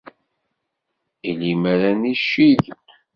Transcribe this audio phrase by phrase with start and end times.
[1.29, 2.61] I limer ad niccig!